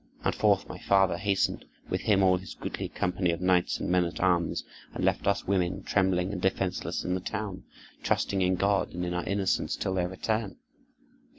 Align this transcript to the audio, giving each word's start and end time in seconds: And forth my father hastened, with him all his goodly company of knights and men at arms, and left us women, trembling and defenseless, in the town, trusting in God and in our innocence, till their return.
And 0.23 0.33
forth 0.33 0.67
my 0.67 0.79
father 0.79 1.15
hastened, 1.15 1.63
with 1.91 2.01
him 2.01 2.23
all 2.23 2.37
his 2.37 2.55
goodly 2.55 2.89
company 2.89 3.29
of 3.29 3.39
knights 3.39 3.79
and 3.79 3.87
men 3.87 4.03
at 4.03 4.19
arms, 4.19 4.63
and 4.95 5.05
left 5.05 5.27
us 5.27 5.45
women, 5.45 5.83
trembling 5.83 6.31
and 6.33 6.41
defenseless, 6.41 7.03
in 7.03 7.13
the 7.13 7.19
town, 7.19 7.65
trusting 8.01 8.41
in 8.41 8.55
God 8.55 8.95
and 8.95 9.05
in 9.05 9.13
our 9.13 9.25
innocence, 9.25 9.75
till 9.75 9.93
their 9.93 10.07
return. 10.09 10.57